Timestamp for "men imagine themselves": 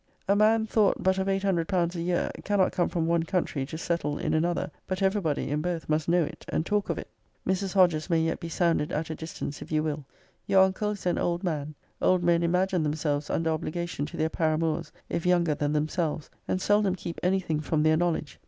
12.23-13.29